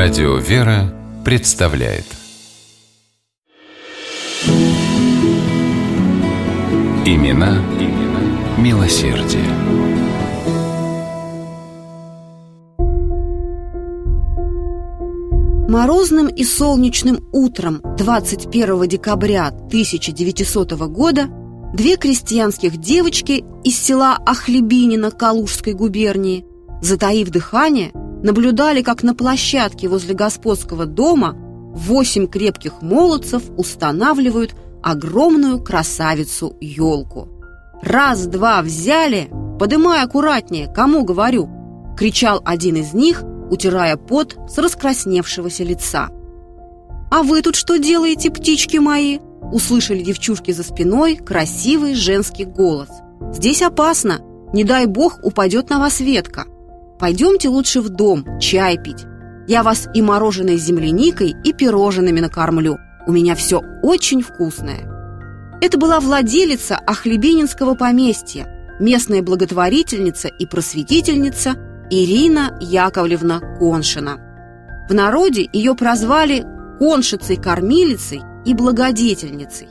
Радио 0.00 0.36
«Вера» 0.36 0.94
представляет 1.24 2.04
Имена, 7.04 7.58
имена 7.80 8.20
милосердие. 8.58 9.42
Морозным 15.68 16.28
и 16.28 16.44
солнечным 16.44 17.28
утром 17.32 17.80
21 17.98 18.86
декабря 18.86 19.48
1900 19.48 20.72
года 20.92 21.26
две 21.74 21.96
крестьянских 21.96 22.76
девочки 22.76 23.44
из 23.64 23.76
села 23.76 24.16
Ахлебинина 24.24 25.10
Калужской 25.10 25.72
губернии, 25.72 26.46
затаив 26.80 27.30
дыхание, 27.30 27.90
наблюдали, 28.22 28.82
как 28.82 29.02
на 29.02 29.14
площадке 29.14 29.88
возле 29.88 30.14
господского 30.14 30.86
дома 30.86 31.34
восемь 31.74 32.26
крепких 32.26 32.82
молодцев 32.82 33.42
устанавливают 33.56 34.54
огромную 34.82 35.62
красавицу-елку. 35.62 37.28
«Раз-два 37.82 38.62
взяли, 38.62 39.30
подымай 39.58 40.02
аккуратнее, 40.02 40.72
кому 40.72 41.04
говорю!»— 41.04 41.48
кричал 41.98 42.42
один 42.44 42.76
из 42.76 42.92
них, 42.92 43.22
утирая 43.50 43.96
пот 43.96 44.36
с 44.48 44.58
раскрасневшегося 44.58 45.64
лица. 45.64 46.10
«А 47.10 47.22
вы 47.22 47.42
тут 47.42 47.54
что 47.54 47.78
делаете, 47.78 48.30
птички 48.30 48.78
мои?» 48.78 49.18
Услышали 49.52 50.02
девчушки 50.02 50.50
за 50.50 50.62
спиной 50.62 51.16
красивый 51.16 51.94
женский 51.94 52.44
голос. 52.44 52.88
«Здесь 53.32 53.62
опасно, 53.62 54.20
не 54.52 54.64
дай 54.64 54.86
бог 54.86 55.20
упадет 55.22 55.70
на 55.70 55.78
вас 55.78 56.00
ветка. 56.00 56.44
Пойдемте 56.98 57.48
лучше 57.48 57.80
в 57.80 57.88
дом, 57.88 58.38
чай 58.40 58.76
пить. 58.78 59.06
Я 59.46 59.62
вас 59.62 59.88
и 59.94 60.02
мороженой 60.02 60.56
земляникой, 60.56 61.34
и 61.44 61.52
пирожными 61.52 62.20
накормлю. 62.20 62.78
У 63.06 63.12
меня 63.12 63.34
все 63.34 63.62
очень 63.82 64.22
вкусное». 64.22 64.86
Это 65.60 65.76
была 65.78 65.98
владелица 65.98 66.76
Ахлебининского 66.76 67.74
поместья, 67.74 68.46
местная 68.78 69.22
благотворительница 69.22 70.28
и 70.28 70.46
просветительница 70.46 71.56
Ирина 71.90 72.56
Яковлевна 72.60 73.40
Коншина. 73.58 74.18
В 74.88 74.94
народе 74.94 75.48
ее 75.52 75.74
прозвали 75.74 76.44
коншицей-кормилицей 76.78 78.22
и 78.44 78.54
благодетельницей. 78.54 79.68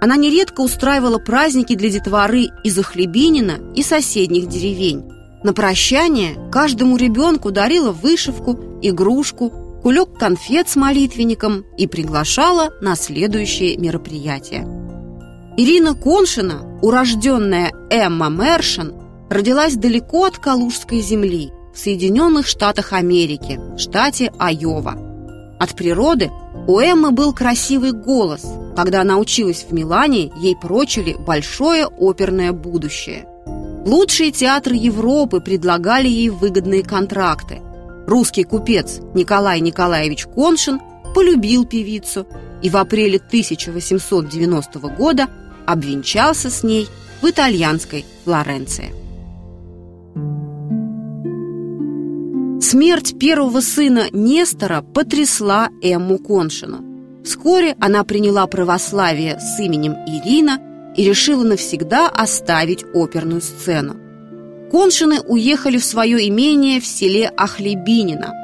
Она 0.00 0.16
нередко 0.16 0.60
устраивала 0.62 1.18
праздники 1.18 1.74
для 1.74 1.90
детворы 1.90 2.48
из 2.64 2.78
Ахлебинина 2.78 3.58
и 3.74 3.82
соседних 3.82 4.48
деревень. 4.48 5.17
На 5.44 5.52
прощание 5.52 6.36
каждому 6.50 6.96
ребенку 6.96 7.50
дарила 7.50 7.92
вышивку, 7.92 8.58
игрушку, 8.82 9.52
кулек 9.82 10.18
конфет 10.18 10.68
с 10.68 10.76
молитвенником 10.76 11.64
и 11.76 11.86
приглашала 11.86 12.70
на 12.80 12.96
следующее 12.96 13.76
мероприятие. 13.76 14.66
Ирина 15.56 15.94
Коншина, 15.94 16.78
урожденная 16.82 17.72
Эмма 17.90 18.28
Мершин, 18.28 18.94
родилась 19.30 19.74
далеко 19.74 20.24
от 20.24 20.38
Калужской 20.38 21.00
земли, 21.00 21.52
в 21.74 21.78
Соединенных 21.78 22.46
Штатах 22.46 22.92
Америки, 22.92 23.60
штате 23.76 24.32
Айова. 24.38 24.96
От 25.60 25.74
природы 25.76 26.30
у 26.66 26.80
Эммы 26.80 27.12
был 27.12 27.32
красивый 27.32 27.92
голос. 27.92 28.44
Когда 28.76 29.02
она 29.02 29.18
училась 29.18 29.66
в 29.68 29.72
Милане, 29.72 30.32
ей 30.40 30.56
прочили 30.56 31.16
большое 31.18 31.86
оперное 31.86 32.52
будущее. 32.52 33.26
Лучшие 33.84 34.32
театры 34.32 34.74
Европы 34.76 35.40
предлагали 35.40 36.08
ей 36.08 36.30
выгодные 36.30 36.82
контракты. 36.82 37.60
Русский 38.06 38.44
купец 38.44 39.00
Николай 39.14 39.60
Николаевич 39.60 40.26
Коншин 40.26 40.80
полюбил 41.14 41.64
певицу 41.64 42.26
и 42.62 42.70
в 42.70 42.76
апреле 42.76 43.18
1890 43.18 44.78
года 44.96 45.28
обвенчался 45.66 46.50
с 46.50 46.62
ней 46.62 46.88
в 47.22 47.28
итальянской 47.28 48.04
Флоренции. 48.24 48.94
Смерть 52.60 53.18
первого 53.18 53.60
сына 53.60 54.08
Нестора 54.12 54.82
потрясла 54.82 55.68
Эмму 55.82 56.18
Коншину. 56.18 56.84
Вскоре 57.24 57.76
она 57.80 58.04
приняла 58.04 58.46
православие 58.46 59.38
с 59.38 59.58
именем 59.60 59.94
Ирина 60.06 60.58
и 60.96 61.04
решила 61.04 61.44
навсегда 61.44 62.08
оставить 62.08 62.84
оперную 62.94 63.40
сцену. 63.40 63.96
Коншины 64.70 65.20
уехали 65.20 65.78
в 65.78 65.84
свое 65.84 66.28
имение 66.28 66.80
в 66.80 66.86
селе 66.86 67.30
Ахлебинино. 67.36 68.34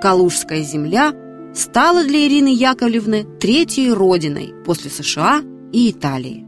Калужская 0.00 0.62
земля 0.62 1.12
стала 1.54 2.04
для 2.04 2.26
Ирины 2.26 2.54
Яковлевны 2.54 3.26
третьей 3.40 3.90
родиной 3.92 4.54
после 4.64 4.90
США 4.90 5.42
и 5.72 5.90
Италии. 5.90 6.44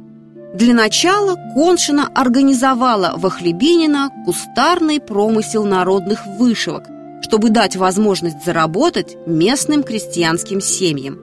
Для 0.54 0.74
начала 0.74 1.36
Коншина 1.54 2.08
организовала 2.14 3.14
в 3.16 3.26
Ахлебинино 3.26 4.10
кустарный 4.24 5.00
промысел 5.00 5.64
народных 5.64 6.26
вышивок– 6.26 6.84
чтобы 7.20 7.50
дать 7.50 7.76
возможность 7.76 8.44
заработать 8.44 9.16
местным 9.26 9.82
крестьянским 9.82 10.60
семьям. 10.60 11.18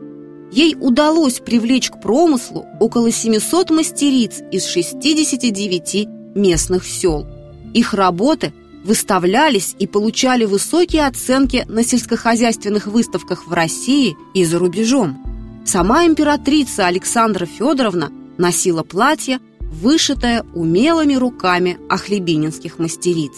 Ей 0.55 0.73
удалось 0.79 1.39
привлечь 1.39 1.89
к 1.89 1.99
промыслу 1.99 2.66
около 2.79 3.11
700 3.11 3.71
мастериц 3.71 4.41
из 4.53 4.66
69 4.67 6.07
местных 6.33 6.85
сел. 6.88 7.27
Их 7.73 7.93
работы 7.93 8.53
выставлялись 8.85 9.75
и 9.79 9.85
получали 9.85 10.45
высокие 10.45 11.07
оценки 11.07 11.66
на 11.67 11.83
сельскохозяйственных 11.83 12.88
выставках 12.88 13.47
в 13.47 13.51
России 13.51 14.16
и 14.33 14.45
за 14.45 14.57
рубежом. 14.57 15.21
Сама 15.66 16.05
императрица 16.05 16.87
Александра 16.87 17.45
Федоровна 17.45 18.13
носила 18.37 18.83
платье, 18.83 19.41
вышитое 19.59 20.45
умелыми 20.53 21.16
руками 21.16 21.79
ахлебининских 21.89 22.79
мастериц. 22.79 23.33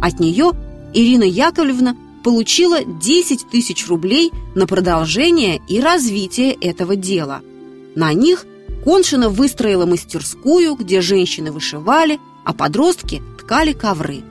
От 0.00 0.20
нее 0.20 0.52
Ирина 0.94 1.24
Яковлевна 1.24 1.96
получила 2.26 2.84
10 2.84 3.50
тысяч 3.52 3.86
рублей 3.86 4.32
на 4.56 4.66
продолжение 4.66 5.62
и 5.68 5.78
развитие 5.78 6.54
этого 6.54 6.96
дела. 6.96 7.40
На 7.94 8.12
них 8.14 8.46
Коншина 8.82 9.28
выстроила 9.28 9.86
мастерскую, 9.86 10.74
где 10.74 11.02
женщины 11.02 11.52
вышивали, 11.52 12.18
а 12.44 12.52
подростки 12.52 13.22
ткали 13.38 13.72
ковры. 13.72 14.22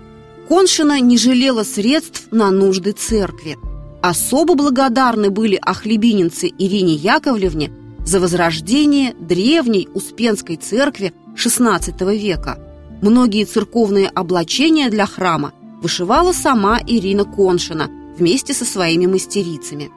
Коншина 0.49 0.99
не 0.99 1.17
жалела 1.17 1.63
средств 1.63 2.27
на 2.31 2.51
нужды 2.51 2.91
церкви. 2.91 3.57
Особо 4.01 4.55
благодарны 4.55 5.29
были 5.29 5.57
ахлебининцы 5.61 6.47
Ирине 6.49 6.95
Яковлевне 6.95 7.71
за 8.05 8.19
возрождение 8.19 9.13
древней 9.13 9.87
Успенской 9.93 10.57
церкви 10.57 11.13
XVI 11.37 12.17
века. 12.17 12.59
Многие 13.01 13.45
церковные 13.45 14.09
облачения 14.09 14.89
для 14.89 15.05
храма– 15.05 15.53
вышивала 15.85 16.33
сама 16.33 16.79
Ирина 16.87 17.25
Коншина 17.25 17.91
вместе 18.17 18.55
со 18.55 18.65
своими 18.65 19.05
мастерицами. 19.05 19.91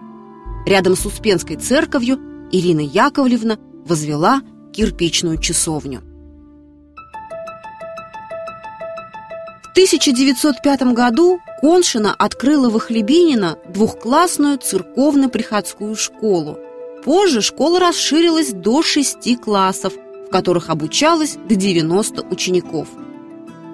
Рядом 0.66 0.94
с 0.94 1.06
Успенской 1.06 1.56
церковью 1.56 2.19
Ирина 2.53 2.81
Яковлевна 2.81 3.56
возвела 3.87 4.43
кирпичную 4.75 5.38
часовню. 5.38 6.03
В 9.62 9.71
1905 9.72 10.82
году 10.93 11.41
Коншина 11.62 12.15
открыла 12.19 12.69
в 12.69 12.77
Ихлебинино 12.77 13.56
двухклассную 13.72 14.59
церковно-приходскую 14.59 15.97
школу. 15.97 16.59
Позже 17.03 17.41
школа 17.41 17.81
расширилась 17.81 18.53
до 18.53 18.82
шести 18.82 19.37
классов, 19.37 19.94
в 20.27 20.31
которых 20.31 20.69
обучалось 20.69 21.38
до 21.48 21.54
90 21.54 22.27
учеников– 22.31 22.88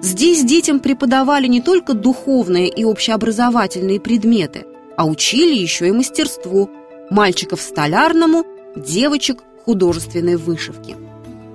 Здесь 0.05 0.43
детям 0.43 0.81
преподавали 0.81 1.47
не 1.47 1.61
только 1.61 1.95
духовные 1.95 2.69
и 2.69 2.83
общеобразовательные 2.83 3.99
предметы, 3.99 4.63
а 4.95 5.07
учили 5.07 5.55
еще 5.55 5.87
и 5.87 5.91
мастерству– 5.91 6.69
мальчиков 7.09 7.59
столярному, 7.59 8.45
девочек 8.75 9.41
художественной 9.65 10.35
вышивки. 10.35 10.95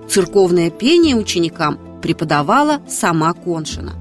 Церковное 0.08 0.70
пение 0.70 1.14
ученикам 1.14 1.78
преподавала 2.02 2.82
сама 2.88 3.32
Коншина. 3.34 3.92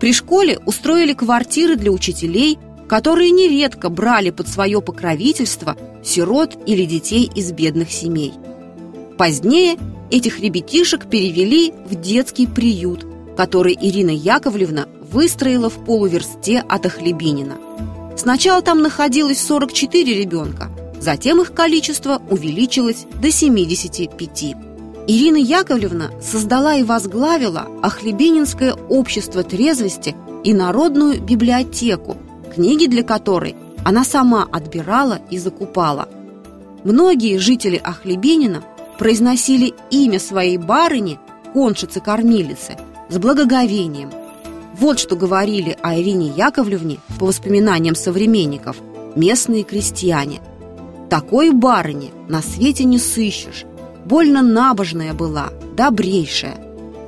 При 0.00 0.14
школе 0.14 0.58
устроили 0.64 1.12
квартиры 1.12 1.76
для 1.76 1.92
учителей, 1.92 2.58
которые 2.88 3.30
нередко 3.30 3.90
брали 3.90 4.30
под 4.30 4.48
свое 4.48 4.80
покровительство 4.80 5.76
сирот 6.02 6.56
или 6.64 6.86
детей 6.86 7.30
из 7.34 7.52
бедных 7.52 7.92
семей. 7.92 8.32
Позднее 9.18 9.76
этих 10.10 10.40
ребятишек 10.40 11.10
перевели 11.10 11.74
в 11.84 11.94
детский 11.94 12.46
приют– 12.46 13.04
который 13.36 13.78
Ирина 13.80 14.10
Яковлевна 14.10 14.86
выстроила 15.10 15.70
в 15.70 15.84
полуверсте 15.84 16.64
от 16.68 16.86
Охлебинина. 16.86 17.58
Сначала 18.16 18.62
там 18.62 18.82
находилось 18.82 19.40
44 19.40 20.14
ребенка, 20.14 20.70
затем 21.00 21.40
их 21.40 21.52
количество 21.52 22.20
увеличилось 22.30 23.06
до 23.20 23.30
75. 23.30 24.54
Ирина 25.08 25.36
Яковлевна 25.36 26.10
создала 26.20 26.76
и 26.76 26.84
возглавила 26.84 27.66
Охлебининское 27.82 28.74
общество 28.88 29.42
трезвости 29.42 30.14
и 30.44 30.54
народную 30.54 31.20
библиотеку, 31.20 32.16
книги 32.54 32.86
для 32.86 33.02
которой 33.02 33.56
Она 33.84 34.04
сама 34.04 34.46
отбирала 34.52 35.18
и 35.28 35.38
закупала. 35.38 36.08
Многие 36.84 37.38
жители 37.38 37.80
Ахлебинина 37.82 38.62
произносили 38.96 39.74
имя 39.90 40.20
своей 40.20 40.56
барыни, 40.56 41.18
коншицы-кормилицы, 41.52 42.76
с 43.12 43.18
благоговением. 43.18 44.10
Вот 44.78 44.98
что 44.98 45.16
говорили 45.16 45.76
о 45.82 45.94
Ирине 45.94 46.28
Яковлевне 46.28 46.98
по 47.18 47.26
воспоминаниям 47.26 47.94
современников 47.94 48.78
местные 49.14 49.64
крестьяне. 49.64 50.40
Такой 51.10 51.50
барыни 51.50 52.10
на 52.28 52.40
свете 52.40 52.84
не 52.84 52.98
сыщешь. 52.98 53.64
Больно 54.06 54.42
набожная 54.42 55.12
была, 55.12 55.50
добрейшая. 55.76 56.56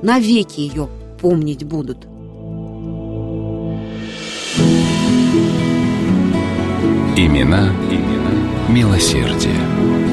Навеки 0.03 0.59
ее 0.59 0.87
помнить 1.19 1.63
будут. 1.63 2.05
Имена, 7.17 7.73
имена 7.89 8.69
милосердие. 8.69 10.04